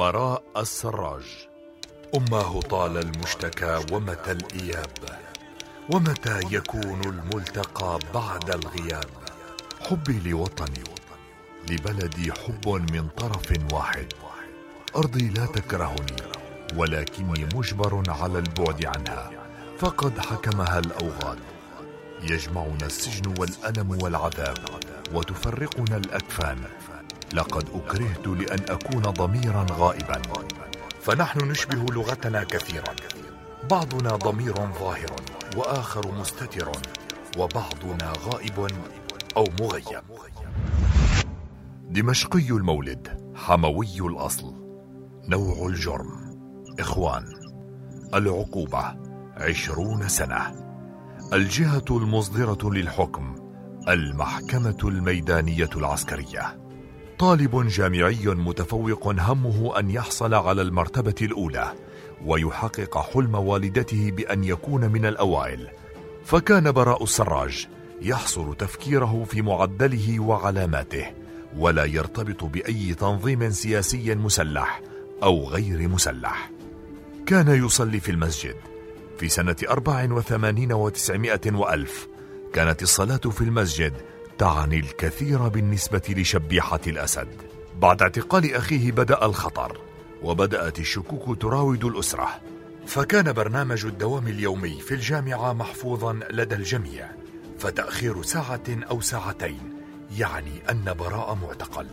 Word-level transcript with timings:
براء 0.00 0.42
السراج. 0.56 1.22
أماه 2.16 2.60
طال 2.60 2.98
المشتكى 2.98 3.84
ومتى 3.92 4.32
الإياب 4.32 4.96
ومتى 5.92 6.40
يكون 6.50 7.00
الملتقى 7.04 7.98
بعد 8.14 8.50
الغياب. 8.50 9.10
حبي 9.80 10.30
لوطني 10.30 10.84
لبلدي 11.70 12.32
حب 12.32 12.68
من 12.68 13.08
طرف 13.08 13.72
واحد. 13.72 14.12
أرضي 14.96 15.28
لا 15.28 15.46
تكرهني 15.46 16.16
ولكني 16.76 17.48
مجبر 17.54 18.02
على 18.08 18.38
البعد 18.38 18.84
عنها. 18.84 19.30
فقد 19.78 20.18
حكمها 20.18 20.78
الأوغاد. 20.78 21.38
يجمعنا 22.22 22.86
السجن 22.86 23.34
والألم 23.38 24.02
والعذاب 24.02 24.58
وتفرقنا 25.12 25.96
الأكفان. 25.96 26.64
لقد 27.34 27.68
أكرهت 27.74 28.26
لأن 28.26 28.60
أكون 28.68 29.02
ضميرا 29.02 29.66
غائبا. 29.72 30.22
فنحن 31.00 31.48
نشبه 31.48 31.94
لغتنا 31.94 32.44
كثيرا. 32.44 32.94
بعضنا 33.70 34.16
ضمير 34.16 34.54
ظاهر 34.54 35.16
وآخر 35.56 36.14
مستتر 36.14 36.72
وبعضنا 37.38 38.12
غائب 38.24 38.68
أو 39.36 39.44
مغيب. 39.60 40.02
دمشقي 41.90 42.50
المولد 42.50 43.32
حموي 43.34 44.00
الأصل 44.00 44.54
نوع 45.28 45.66
الجرم. 45.66 46.30
إخوان 46.80 47.24
العقوبة 48.14 48.96
عشرون 49.36 50.08
سنة. 50.08 50.70
الجهة 51.32 51.84
المصدرة 51.90 52.70
للحكم 52.70 53.34
المحكمة 53.88 54.78
الميدانية 54.84 55.70
العسكرية. 55.76 56.69
طالب 57.20 57.66
جامعي 57.68 58.26
متفوق 58.26 59.08
همه 59.08 59.78
أن 59.78 59.90
يحصل 59.90 60.34
على 60.34 60.62
المرتبة 60.62 61.14
الأولى 61.22 61.72
ويحقق 62.26 62.98
حلم 62.98 63.34
والدته 63.34 64.10
بأن 64.10 64.44
يكون 64.44 64.92
من 64.92 65.06
الأوائل. 65.06 65.68
فكان 66.24 66.72
براء 66.72 67.02
السراج 67.02 67.68
يحصر 68.02 68.52
تفكيره 68.52 69.24
في 69.24 69.42
معدله 69.42 70.20
وعلاماته 70.20 71.06
ولا 71.56 71.84
يرتبط 71.84 72.44
بأي 72.44 72.94
تنظيم 72.94 73.50
سياسي 73.50 74.14
مسلح 74.14 74.82
أو 75.22 75.48
غير 75.48 75.88
مسلح. 75.88 76.50
كان 77.26 77.64
يصلي 77.64 78.00
في 78.00 78.10
المسجد. 78.10 78.56
في 79.18 79.28
سنة 79.28 79.56
أربع 79.70 80.12
وثمانين 80.12 80.72
وتسعمائة 80.72 81.52
وألف 81.52 82.08
كانت 82.52 82.82
الصلاة 82.82 83.16
في 83.16 83.40
المسجد 83.40 83.92
تعني 84.40 84.78
الكثير 84.78 85.48
بالنسبة 85.48 86.02
لشبيحة 86.08 86.80
الأسد. 86.86 87.28
بعد 87.78 88.02
اعتقال 88.02 88.54
أخيه 88.54 88.92
بدأ 88.92 89.24
الخطر 89.24 89.80
وبدأت 90.22 90.78
الشكوك 90.78 91.42
تراود 91.42 91.84
الأسرة. 91.84 92.28
فكان 92.86 93.32
برنامج 93.32 93.86
الدوام 93.86 94.28
اليومي 94.28 94.80
في 94.80 94.94
الجامعة 94.94 95.52
محفوظا 95.52 96.20
لدى 96.30 96.54
الجميع 96.54 97.10
فتأخير 97.58 98.22
ساعة 98.22 98.62
أو 98.68 99.00
ساعتين 99.00 99.60
يعني 100.18 100.70
أن 100.70 100.94
براء 100.98 101.34
معتقل. 101.34 101.86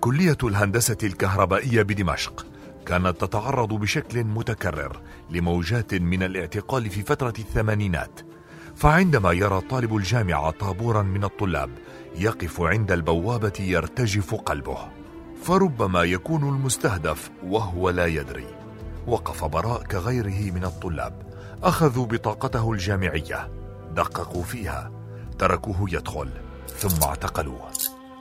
كلية 0.00 0.38
الهندسة 0.44 0.98
الكهربائية 1.02 1.82
بدمشق 1.82 2.46
كانت 2.86 3.20
تتعرض 3.20 3.72
بشكل 3.72 4.24
متكرر 4.24 5.00
لموجات 5.30 5.94
من 5.94 6.22
الاعتقال 6.22 6.90
في 6.90 7.02
فترة 7.02 7.34
الثمانينات 7.38 8.20
فعندما 8.76 9.32
يرى 9.32 9.60
طالب 9.60 9.96
الجامعة 9.96 10.50
طابورا 10.50 11.02
من 11.02 11.24
الطلاب 11.24 11.70
يقف 12.16 12.60
عند 12.60 12.92
البوابة 12.92 13.52
يرتجف 13.60 14.34
قلبه 14.34 14.78
فربما 15.42 16.02
يكون 16.02 16.48
المستهدف 16.48 17.30
وهو 17.44 17.90
لا 17.90 18.06
يدري. 18.06 18.46
وقف 19.06 19.44
براء 19.44 19.82
كغيره 19.82 20.52
من 20.52 20.64
الطلاب 20.64 21.22
أخذوا 21.62 22.06
بطاقته 22.06 22.72
الجامعية 22.72 23.50
دققوا 23.94 24.42
فيها 24.42 24.92
تركوه 25.38 25.76
يدخل 25.92 26.30
ثم 26.68 27.02
اعتقلوه. 27.02 27.70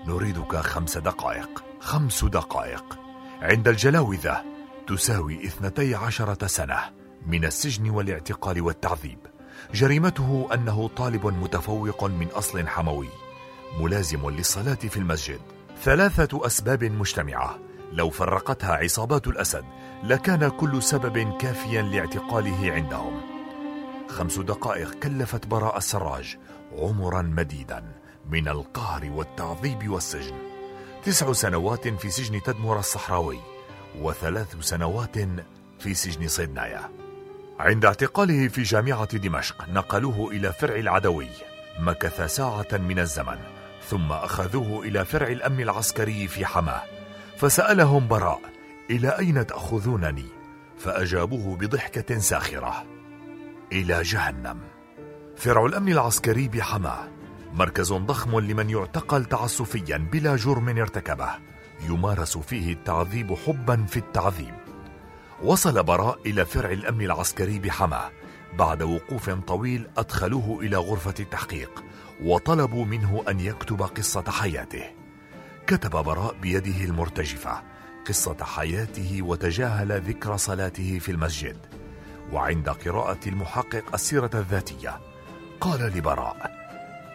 نريدك 0.08 0.56
خمس 0.56 0.98
دقائق 0.98 1.64
خمس 1.80 2.26
دقائق. 2.26 3.00
عند 3.42 3.68
الجلاوذة 3.68 4.44
تساوي 4.88 5.46
اثنتي 5.46 5.96
عشرة 5.96 6.48
سنة 6.48 6.80
من 7.28 7.46
السجن 7.46 7.90
والاعتقال 7.90 8.62
والتعذيب. 8.62 9.35
جريمته 9.74 10.50
أنه 10.54 10.88
طالب 10.88 11.28
متفوق 11.28 12.04
من 12.04 12.28
أصل 12.28 12.68
حموي 12.68 13.10
ملازم 13.80 14.30
للصلاة 14.30 14.74
في 14.74 14.98
المسجد. 14.98 15.40
ثلاثة 15.84 16.46
أسباب 16.46 16.84
مجتمعة. 16.84 17.60
لو 17.92 18.10
فرقتها 18.10 18.74
عصابات 18.74 19.28
الأسد 19.28 19.66
لكان 20.04 20.50
كل 20.50 20.84
سبب 20.84 21.38
كافيا 21.38 21.82
لاعتقاله 21.82 22.72
عندهم. 22.74 23.22
خمس 24.10 24.40
دقائق 24.40 24.94
كلفت 24.94 25.48
براء 25.48 25.78
السراج 25.78 26.38
عمرا 26.78 27.22
مديدا 27.22 27.92
من 28.30 28.48
القهر 28.48 29.12
والتعذيب 29.12 29.90
والسجن. 29.90 30.36
تسع 31.04 31.34
سنوات 31.34 31.88
في 31.88 32.10
سجن 32.10 32.42
تدمر 32.44 32.80
الصحراوي 32.80 33.40
وثلاث 34.02 34.56
سنوات 34.60 35.16
في 35.80 35.94
سجن 35.94 36.28
صيدنايا. 36.28 37.05
عند 37.60 37.86
اعتقاله 37.86 38.48
في 38.48 38.64
جامعة 38.64 39.18
دمشق 39.18 39.70
نقلوه 39.70 40.32
إلى 40.32 40.54
فرع 40.54 40.76
العدوي. 40.76 41.28
مكث 41.80 42.22
ساعة 42.22 42.68
من 42.74 43.00
الزمن 43.00 43.38
ثم 43.88 44.12
أخذوه 44.12 44.84
إلى 44.84 45.06
فرع 45.06 45.28
الأمن 45.28 45.62
العسكري 45.62 46.28
في 46.28 46.46
حماة. 46.46 46.82
فسألهم 47.38 48.08
براء 48.08 48.42
إلى 48.90 49.10
أين 49.20 49.48
تأخذونني؟ 49.48 50.26
فأجابوه 50.78 51.58
بضحكة 51.58 52.20
ساخرة 52.20 52.86
إلى 53.72 54.02
جهنم. 54.02 54.60
فرع 55.38 55.66
الأمن 55.66 55.92
العسكري 55.92 56.48
بحماة 56.48 57.08
مركز 57.54 57.94
ضخم 57.94 58.40
لمن 58.40 58.70
يعتقل 58.70 59.26
تعسفيا 59.26 59.98
بلا 59.98 60.36
جرم 60.36 60.70
ارتكبه. 60.70 61.30
يمارس 61.90 62.38
فيه 62.38 62.74
التعذيب 62.74 63.34
حبا 63.34 63.86
في 63.86 63.98
التعذيب. 63.98 64.65
وصل 65.44 65.84
براء 65.84 66.20
إلى 66.26 66.46
فرع 66.46 66.72
الأمن 66.72 67.06
العسكري 67.06 67.60
بحماه 67.60 68.12
بعد 68.58 68.82
وقوف 68.82 69.30
طويل 69.30 69.88
أدخلوه 69.98 70.60
إلى 70.60 70.78
غرفة 70.78 71.14
التحقيق 71.20 71.84
وطلبوا 72.24 72.86
منه 72.86 73.24
أن 73.30 73.40
يكتب 73.40 73.82
قصة 73.82 74.24
حياته. 74.28 74.84
كتب 75.68 75.90
براء 75.90 76.36
بيده 76.42 76.86
المرتجفة 76.86 77.64
قصة 78.08 78.38
حياته 78.42 79.22
وتجاهل 79.22 80.02
ذكر 80.02 80.38
صلاته 80.38 81.00
في 81.00 81.12
المسجد. 81.12 81.58
وعند 82.32 82.70
قراءة 82.70 83.20
المحقق 83.28 83.84
السيرة 83.94 84.30
الذاتية 84.34 85.00
قال 85.62 85.82
لبراء 85.98 86.52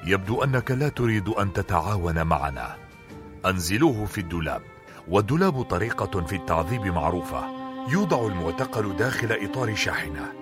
يبدو 0.04 0.44
أنك 0.44 0.70
لا 0.70 0.88
تريد 0.88 1.28
أن 1.28 1.52
تتعاون 1.52 2.22
معنا. 2.22 2.76
أنزلوه 3.46 4.06
في 4.06 4.18
الدولاب 4.18 4.62
والدولاب 5.08 5.62
طريقة 5.62 6.20
في 6.20 6.36
التعذيب 6.36 6.86
معروفة. 6.86 7.59
يوضع 7.88 8.26
المعتقل 8.26 8.96
داخل 8.96 9.32
إطار 9.32 9.74
شاحنة. 9.74 10.32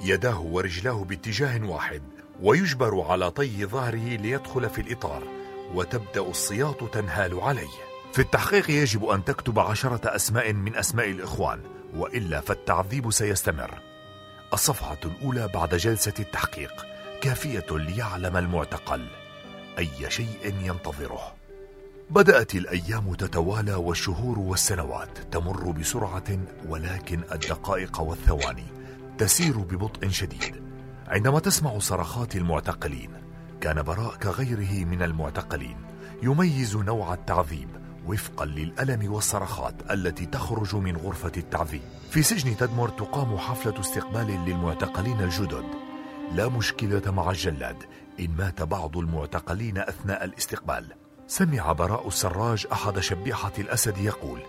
يداه 0.00 0.40
ورجلاه 0.40 1.04
باتجاه 1.04 1.64
واحد 1.64 2.02
ويجبر 2.42 3.00
على 3.00 3.30
طي 3.30 3.66
ظهره 3.66 4.16
ليدخل 4.16 4.70
في 4.70 4.80
الإطار 4.80 5.22
وتبدأ 5.74 6.20
الصياط 6.20 6.84
تنهال 6.84 7.40
عليه. 7.40 7.68
في 8.12 8.18
التحقيق 8.18 8.70
يجب 8.70 9.04
أن 9.04 9.24
تكتب 9.24 9.58
عشرة 9.58 10.16
أسماء 10.16 10.52
من 10.52 10.76
أسماء 10.76 11.10
الإخوان 11.10 11.60
وإلا 11.96 12.40
فالتعذيب 12.40 13.10
سيستمر. 13.10 13.78
الصفحة 14.52 14.98
الأولى 15.04 15.48
بعد 15.54 15.74
جلسة 15.74 16.14
التحقيق 16.18 16.86
كافية 17.20 17.66
ليعلم 17.70 18.36
المعتقل 18.36 19.06
أي 19.78 20.10
شيء 20.10 20.54
ينتظره. 20.62 21.39
بدأت 22.10 22.54
الأيام 22.54 23.14
تتوالى 23.14 23.74
والشهور 23.74 24.38
والسنوات 24.38 25.18
تمر 25.18 25.70
بسرعة 25.70 26.38
ولكن 26.68 27.20
الدقائق 27.32 28.00
والثواني 28.00 28.66
تسير 29.18 29.58
ببطء 29.58 30.08
شديد. 30.08 30.62
عندما 31.08 31.38
تسمع 31.38 31.78
صرخات 31.78 32.36
المعتقلين 32.36 33.10
كان 33.60 33.82
براء 33.82 34.16
كغيره 34.16 34.84
من 34.84 35.02
المعتقلين 35.02 35.76
يميز 36.22 36.76
نوع 36.76 37.14
التعذيب 37.14 37.68
وفقا 38.06 38.44
للألم 38.44 39.12
والصرخات 39.12 39.74
التي 39.90 40.26
تخرج 40.26 40.76
من 40.76 40.96
غرفة 40.96 41.32
التعذيب. 41.36 41.82
في 42.10 42.22
سجن 42.22 42.56
تدمر 42.56 42.88
تقام 42.88 43.38
حفلة 43.38 43.80
استقبال 43.80 44.26
للمعتقلين 44.26 45.20
الجدد. 45.20 45.64
لا 46.32 46.48
مشكلة 46.48 47.10
مع 47.10 47.30
الجلاد 47.30 47.76
إن 48.20 48.30
مات 48.38 48.62
بعض 48.62 48.96
المعتقلين 48.96 49.78
أثناء 49.78 50.24
الاستقبال. 50.24 50.92
سمع 51.30 51.72
براء 51.72 52.08
السراج 52.08 52.66
أحد 52.72 52.98
شبيحة 52.98 53.52
الأسد 53.58 53.98
يقول 53.98 54.40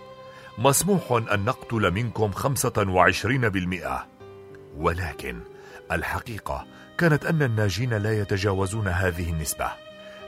مسموح 0.58 1.12
أن 1.32 1.44
نقتل 1.44 1.90
منكم 1.90 2.32
خمسة 2.32 2.72
وعشرين 2.88 3.48
بالمئة. 3.48 4.06
ولكن 4.76 5.40
الحقيقة 5.92 6.66
كانت 6.98 7.24
أن 7.24 7.42
الناجين 7.42 7.94
لا 7.94 8.18
يتجاوزون 8.18 8.88
هذه 8.88 9.30
النسبة. 9.30 9.72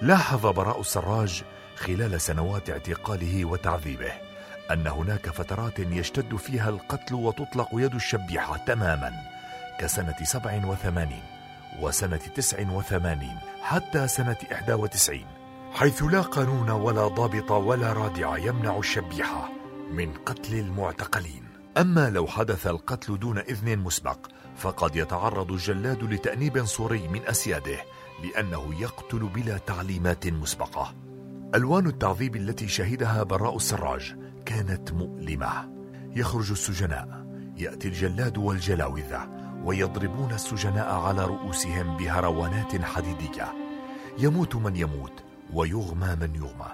لاحظ 0.02 0.46
براء 0.46 0.80
السراج 0.80 1.42
خلال 1.76 2.20
سنوات 2.20 2.70
اعتقاله 2.70 3.44
وتعذيبه 3.44 4.12
أن 4.70 4.86
هناك 4.86 5.30
فترات 5.30 5.78
يشتد 5.78 6.36
فيها 6.36 6.68
القتل 6.68 7.14
وتطلق 7.14 7.68
يد 7.72 7.94
الشبيحة 7.94 8.56
تماما 8.56 9.12
كسنة 9.80 10.16
سبع 10.22 10.66
وثمانين 10.66 11.22
وسنة 11.80 12.16
تسع 12.16 12.70
وثمانين 12.70 13.38
حتى 13.62 14.08
سنة 14.08 14.36
إحدى 14.52 14.72
وتسعين. 14.72 15.33
حيث 15.74 16.02
لا 16.02 16.20
قانون 16.20 16.70
ولا 16.70 17.08
ضابط 17.08 17.50
ولا 17.50 17.92
رادع 17.92 18.38
يمنع 18.38 18.78
الشبيحة 18.78 19.50
من 19.92 20.12
قتل 20.12 20.58
المعتقلين. 20.58 21.44
أما 21.78 22.10
لو 22.10 22.26
حدث 22.26 22.66
القتل 22.66 23.18
دون 23.18 23.38
إذن 23.38 23.78
مسبق 23.78 24.26
فقد 24.56 24.96
يتعرض 24.96 25.52
الجلاد 25.52 26.04
لتأنيب 26.04 26.64
صوري 26.64 27.08
من 27.08 27.20
أسياده 27.26 27.78
لأنه 28.22 28.80
يقتل 28.80 29.18
بلا 29.18 29.58
تعليمات 29.58 30.26
مسبقة. 30.26 30.94
ألوان 31.54 31.86
التعذيب 31.86 32.36
التي 32.36 32.68
شهدها 32.68 33.22
براء 33.22 33.56
السراج 33.56 34.16
كانت 34.46 34.92
مؤلمة. 34.92 35.70
يخرج 36.16 36.50
السجناء 36.50 37.26
يأتي 37.56 37.88
الجلاد 37.88 38.38
والجلاوذة 38.38 39.28
ويضربون 39.64 40.32
السجناء 40.32 40.94
على 40.94 41.24
رؤوسهم 41.24 41.96
بهروانات 41.96 42.82
حديدية. 42.82 43.52
يموت 44.18 44.56
من 44.56 44.76
يموت 44.76 45.24
ويغمى 45.54 46.16
من 46.20 46.34
يغمى. 46.34 46.70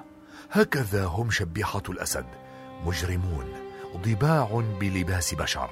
هكذا 0.50 1.04
هم 1.06 1.30
شبيحة 1.30 1.82
الأسد. 1.88 2.26
مجرمون. 2.86 3.44
ضباع 3.96 4.62
بلباس 4.80 5.34
بشر. 5.34 5.70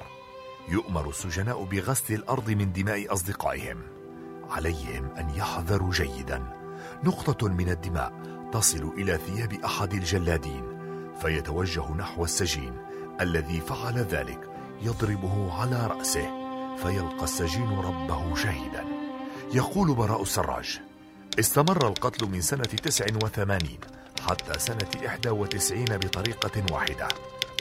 يؤمر 0.69 1.09
السجناء 1.09 1.63
بغسل 1.63 2.13
الأرض 2.13 2.49
من 2.49 2.73
دماء 2.73 3.13
أصدقائهم. 3.13 3.77
عليهم 4.49 5.09
أن 5.17 5.29
يحذروا 5.29 5.91
جيدا. 5.91 6.43
نقطة 7.03 7.47
من 7.47 7.69
الدماء 7.69 8.13
تصل 8.53 8.93
إلى 8.97 9.17
ثياب 9.17 9.53
أحد 9.53 9.93
الجلادين 9.93 10.63
فيتوجه 11.21 11.91
نحو 11.91 12.23
السجين. 12.23 12.73
الذي 13.21 13.59
فعل 13.61 13.97
ذلك 13.97 14.39
يضربه 14.81 15.53
على 15.61 15.87
رأسه 15.87 16.27
فيلقى 16.77 17.23
السجين 17.23 17.79
ربه 17.79 18.35
شهيدا. 18.35 18.85
يقول 19.53 19.95
براء 19.95 20.21
السراج 20.21 20.81
استمر 21.39 21.87
القتل 21.87 22.25
من 22.25 22.41
سنة 22.41 22.63
تسع 22.63 23.05
وثمانين 23.23 23.79
حتى 24.29 24.59
سنة 24.59 25.07
إحدى 25.07 25.29
وتسعين 25.29 25.85
بطريقة 25.85 26.73
واحدة. 26.73 27.07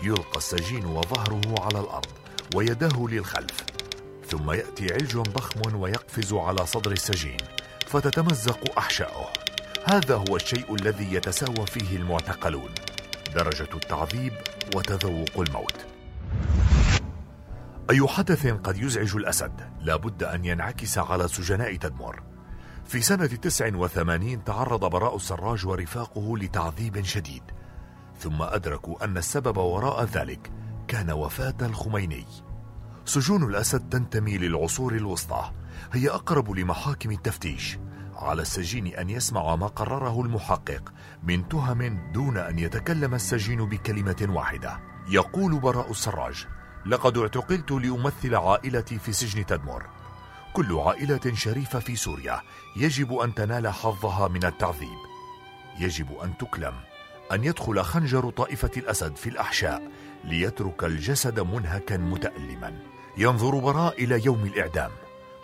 يلقى 0.02 0.36
السجين 0.36 0.86
وظهره 0.86 1.54
على 1.60 1.80
الأرض 1.80 2.06
ويداه 2.54 3.06
للخلف. 3.08 3.64
ثم 4.28 4.50
يأتي 4.50 4.92
علج 4.92 5.16
ضخم 5.16 5.74
ويقفز 5.74 6.32
على 6.32 6.66
صدر 6.66 6.92
السجين 6.92 7.36
فتتمزق 7.86 8.78
أحشاؤه. 8.78 9.26
هذا 9.84 10.14
هو 10.14 10.36
الشيء 10.36 10.74
الذي 10.74 11.14
يتساوى 11.14 11.66
فيه 11.66 11.96
المعتقلون 11.96 12.70
درجة 13.34 13.68
التعذيب 13.74 14.32
وتذوق 14.74 15.40
الموت. 15.40 15.76
أي 17.90 18.08
حدث 18.08 18.46
قد 18.46 18.78
يزعج 18.78 19.16
الأسد. 19.16 19.52
لا 19.80 19.96
بد 19.96 20.22
أن 20.22 20.44
ينعكس 20.44 20.98
على 20.98 21.28
سجناء 21.28 21.76
تدمر. 21.76 22.27
في 22.88 23.00
سنة 23.00 23.26
تسع 23.26 23.76
وثمانين 23.76 24.44
تعرض 24.44 24.84
براء 24.84 25.16
السراج 25.16 25.66
ورفاقه 25.66 26.38
لتعذيب 26.38 27.04
شديد 27.04 27.42
ثم 28.18 28.42
أدركوا 28.42 29.04
أن 29.04 29.16
السبب 29.16 29.56
وراء 29.56 30.04
ذلك 30.04 30.50
كان 30.88 31.10
وفاة 31.10 31.54
الخميني. 31.62 32.24
سجون 33.04 33.42
الأسد 33.44 33.88
تنتمي 33.88 34.38
للعصور 34.38 34.94
الوسطى 34.94 35.50
هي 35.92 36.10
أقرب 36.10 36.50
لمحاكم 36.50 37.10
التفتيش 37.10 37.78
على 38.16 38.42
السجين 38.42 38.86
أن 38.86 39.10
يسمع 39.10 39.56
ما 39.56 39.66
قرره 39.66 40.20
المحقق 40.20 40.92
من 41.22 41.48
تهم 41.48 42.12
دون 42.12 42.36
أن 42.36 42.58
يتكلم 42.58 43.14
السجين 43.14 43.64
بكلمة 43.64 44.26
واحدة. 44.28 44.80
يقول 45.10 45.60
براء 45.60 45.90
السراج 45.90 46.46
لقد 46.86 47.18
اعتقلت 47.18 47.70
لأمثل 47.70 48.34
عائلتي 48.34 48.98
في 48.98 49.12
سجن 49.12 49.46
تدمر 49.46 49.97
كل 50.52 50.78
عائلة 50.78 51.34
شريفة 51.34 51.78
في 51.78 51.96
سوريا 51.96 52.40
يجب 52.76 53.14
أن 53.14 53.34
تنال 53.34 53.68
حظها 53.68 54.28
من 54.28 54.44
التعذيب. 54.44 54.98
يجب 55.78 56.18
أن 56.18 56.38
تكلم 56.38 56.74
أن 57.32 57.44
يدخل 57.44 57.82
خنجر 57.82 58.30
طائفة 58.30 58.70
الأسد 58.76 59.16
في 59.16 59.28
الأحشاء 59.28 59.90
ليترك 60.24 60.84
الجسد 60.84 61.40
منهكا 61.40 61.96
متألما. 61.96 62.78
ينظر 63.16 63.58
براء 63.58 64.04
إلى 64.04 64.24
يوم 64.24 64.44
الإعدام 64.44 64.90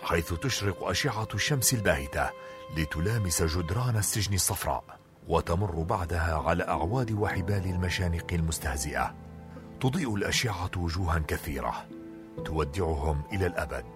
حيث 0.03 0.33
تشرق 0.33 0.89
أشعة 0.89 1.29
الشمس 1.35 1.75
الباهتة 1.75 2.31
لتلامس 2.77 3.43
جدران 3.43 3.97
السجن 3.97 4.35
الصفراء 4.35 4.85
وتمر 5.29 5.83
بعدها 5.83 6.43
على 6.47 6.69
أعواد 6.69 7.12
وحبال 7.12 7.65
المشانق 7.65 8.33
المستهزئة. 8.33 9.15
تضيء 9.81 10.15
الأشعة 10.15 10.71
وجوها 10.77 11.19
كثيرة 11.19 11.87
تودعهم 12.45 13.23
إلى 13.33 13.47
الأبد. 13.47 13.94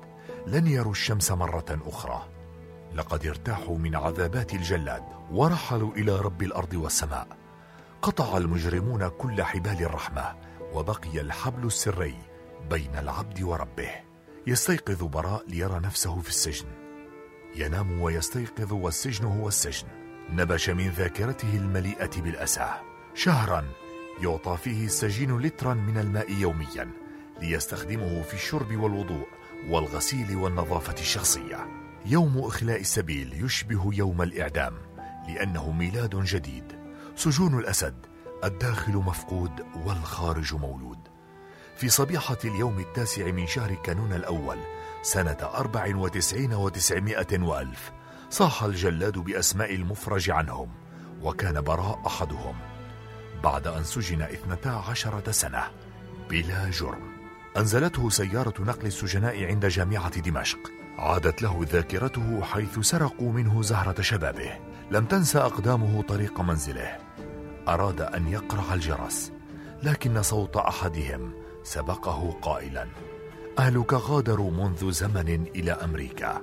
لن 0.48 0.66
يروا 0.66 0.92
الشمس 0.92 1.30
مرة 1.32 1.78
أخرى. 1.86 2.28
لقد 2.94 3.26
ارتاحوا 3.26 3.78
من 3.78 3.96
عذابات 3.96 4.54
الجلاد 4.54 5.02
ورحلوا 5.32 5.92
إلى 5.92 6.16
رب 6.16 6.42
الأرض 6.42 6.74
والسماء. 6.74 7.28
قطع 8.02 8.36
المجرمون 8.36 9.08
كل 9.08 9.42
حبال 9.42 9.82
الرحمة 9.82 10.34
وبقي 10.72 11.20
الحبل 11.20 11.66
السري 11.66 12.14
بين 12.70 12.98
العبد 12.98 13.42
وربه. 13.42 13.90
يستيقظ 14.46 15.04
براء 15.04 15.44
ليرى 15.48 15.80
نفسه 15.80 16.20
في 16.20 16.28
السجن. 16.28 16.66
ينام 17.56 18.00
ويستيقظ 18.00 18.72
والسجن 18.72 19.24
هو 19.24 19.48
السجن. 19.48 19.86
نبش 20.30 20.70
من 20.70 20.88
ذاكرته 20.88 21.56
المليئة 21.56 22.20
بالأسى. 22.20 22.68
شهرا 23.14 23.64
يعطى 24.22 24.56
فيه 24.56 24.86
السجين 24.86 25.38
لترا 25.38 25.74
من 25.74 25.98
الماء 25.98 26.32
يوميا 26.32 26.90
ليستخدمه 27.40 28.22
في 28.22 28.34
الشرب 28.34 28.76
والوضوء. 28.76 29.26
والغسيل 29.68 30.36
والنظافة 30.36 30.94
الشخصية. 31.00 31.66
يوم 32.06 32.38
إخلاء 32.38 32.80
السبيل 32.80 33.44
يشبه 33.44 33.90
يوم 33.94 34.22
الإعدام 34.22 34.74
لأنه 35.28 35.72
ميلاد 35.72 36.16
جديد. 36.16 36.64
سجون 37.16 37.58
الأسد 37.58 37.94
الداخل 38.44 38.92
مفقود 38.92 39.50
والخارج 39.84 40.54
مولود. 40.54 40.98
في 41.76 41.88
صبيحة 41.88 42.38
اليوم 42.44 42.78
التاسع 42.78 43.30
من 43.30 43.46
شهر 43.46 43.74
كانون 43.74 44.12
الأول 44.12 44.58
سنة 45.02 45.36
أربع 45.42 45.96
وتسعين 45.96 46.54
وتسعمائة 46.54 47.38
وألف 47.38 47.92
صاح 48.30 48.62
الجلاد 48.62 49.18
بأسماء 49.18 49.74
المفرج 49.74 50.30
عنهم 50.30 50.68
وكان 51.22 51.60
براء 51.60 52.02
أحدهم. 52.06 52.54
بعد 53.44 53.66
أن 53.66 53.84
سجن 53.84 54.22
اثنتا 54.22 54.68
عشرة 54.68 55.30
سنة 55.30 55.64
بلا 56.30 56.70
جرم. 56.70 57.07
أنزلته 57.56 58.10
سيارة 58.10 58.54
نقل 58.60 58.86
السجناء 58.86 59.44
عند 59.44 59.66
جامعة 59.66 60.20
دمشق. 60.20 60.58
عادت 60.98 61.42
له 61.42 61.66
ذاكرته 61.70 62.42
حيث 62.42 62.78
سرقوا 62.78 63.32
منه 63.32 63.62
زهرة 63.62 64.02
شبابه. 64.02 64.58
لم 64.90 65.04
تنسى 65.04 65.38
أقدامه 65.38 66.02
طريق 66.02 66.40
منزله. 66.40 66.96
أراد 67.68 68.00
أن 68.00 68.28
يقرع 68.28 68.74
الجرس 68.74 69.32
لكن 69.82 70.22
صوت 70.22 70.56
أحدهم 70.56 71.32
سبقه 71.64 72.38
قائلا. 72.42 72.86
أهلك 73.58 73.92
غادروا 73.92 74.50
منذ 74.50 74.92
زمن 74.92 75.46
إلى 75.56 75.72
أمريكا. 75.72 76.42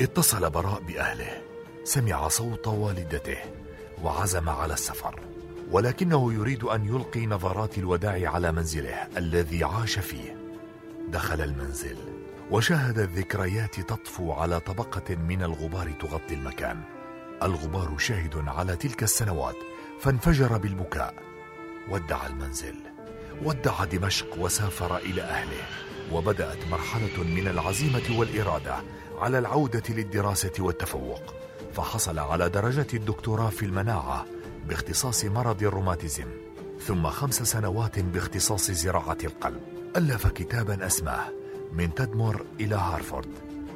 اتصل 0.00 0.50
براء 0.50 0.82
بأهله. 0.82 1.42
سمع 1.84 2.28
صوت 2.28 2.66
والدته 2.66 3.38
وعزم 4.02 4.48
على 4.48 4.74
السفر. 4.74 5.20
ولكنه 5.70 6.32
يريد 6.32 6.64
أن 6.64 6.84
يلقي 6.84 7.26
نظرات 7.26 7.78
الوداع 7.78 8.30
على 8.30 8.52
منزله 8.52 9.08
الذي 9.16 9.64
عاش 9.64 9.98
فيه. 9.98 10.36
دخل 11.08 11.40
المنزل 11.40 11.96
وشاهد 12.50 12.98
الذكريات 12.98 13.80
تطفو 13.80 14.32
على 14.32 14.60
طبقة 14.60 15.14
من 15.14 15.42
الغبار 15.42 15.90
تغطي 16.00 16.34
المكان. 16.34 16.80
الغبار 17.42 17.98
شاهد 17.98 18.44
على 18.46 18.76
تلك 18.76 19.02
السنوات 19.02 19.56
فانفجر 20.00 20.58
بالبكاء. 20.58 21.14
ودع 21.90 22.26
المنزل 22.26 22.74
ودع 23.44 23.84
دمشق 23.84 24.38
وسافر 24.38 24.96
إلى 24.96 25.22
أهله 25.22 25.62
وبدأت 26.12 26.68
مرحلة 26.70 27.24
من 27.24 27.48
العزيمة 27.48 28.18
والإرادة 28.18 28.76
على 29.18 29.38
العودة 29.38 29.82
للدراسة 29.88 30.52
والتفوق. 30.58 31.34
فحصل 31.72 32.18
على 32.18 32.48
درجة 32.48 32.86
الدكتوراه 32.94 33.50
في 33.50 33.66
المناعة 33.66 34.26
باختصاص 34.68 35.24
مرض 35.24 35.62
الروماتيزم 35.62 36.26
ثم 36.80 37.10
خمس 37.10 37.42
سنوات 37.42 37.98
باختصاص 37.98 38.70
زراعة 38.70 39.18
القلب. 39.24 39.60
ألف 39.96 40.26
كتابا 40.26 40.86
أسماه 40.86 41.32
من 41.72 41.94
تدمر 41.94 42.46
إلى 42.60 42.74
هارفورد 42.74 43.28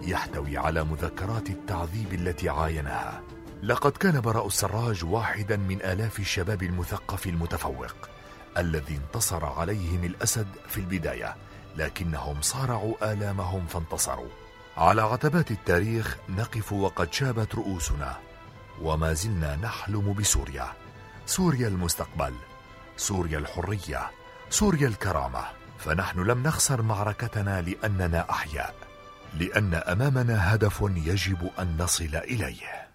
يحتوي 0.02 0.58
على 0.58 0.84
مذكرات 0.84 1.50
التعذيب 1.50 2.12
التي 2.12 2.48
عاينها 2.48 3.22
لقد 3.62 3.92
كان 3.92 4.20
براء 4.20 4.46
السراج 4.46 5.04
واحدا 5.04 5.56
من 5.56 5.82
آلاف 5.82 6.18
الشباب 6.18 6.62
المثقف 6.62 7.26
المتفوق 7.26 7.96
الذي 8.58 8.96
انتصر 8.96 9.44
عليهم 9.44 10.04
الأسد 10.04 10.46
في 10.68 10.78
البداية 10.78 11.36
لكنهم 11.76 12.40
صارعوا 12.40 13.12
آلامهم 13.12 13.66
فانتصروا. 13.66 14.28
على 14.76 15.02
عتبات 15.02 15.50
التاريخ 15.50 16.16
نقف 16.28 16.72
وقد 16.72 17.12
شابت 17.12 17.54
رؤوسنا. 17.54 18.27
وما 18.82 19.12
زلنا 19.12 19.56
نحلم 19.56 20.12
بسوريا. 20.12 20.66
سوريا 21.26 21.68
المستقبل 21.68 22.34
سوريا 22.96 23.38
الحرية 23.38 24.10
سوريا 24.50 24.88
الكرامة. 24.88 25.44
فنحن 25.78 26.20
لم 26.20 26.42
نخسر 26.42 26.82
معركتنا 26.82 27.62
لأننا 27.62 28.30
أحياء 28.30 28.74
لأن 29.34 29.74
أمامنا 29.74 30.54
هدف 30.54 30.84
يجب 30.96 31.50
أن 31.58 31.76
نصل 31.80 32.16
إليه. 32.16 32.87